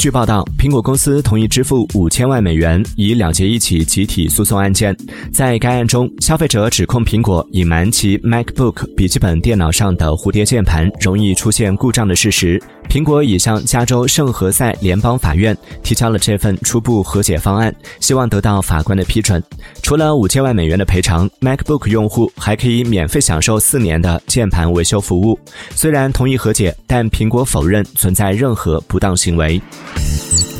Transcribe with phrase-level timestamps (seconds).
[0.00, 4.96] 据报道，苹果公司同意支付五千万美元，以了结一起集体诉讼案件。
[5.30, 12.58] 在该案中，消费者指控苹果隐瞒其 MacBook 笔记本电脑上的蝴蝶键盘容易出现故障的事实。
[12.88, 19.40] 苹果已向加州圣何塞联邦法院提交了这份初步和解方案，希望得到法官的批准。
[19.82, 25.38] 除了五千万美元的赔偿，MacBook 用户还可以免费享受四年的键盘维修服务。
[25.74, 29.60] 虽然同意和解，但苹果否认存在任何不当行为。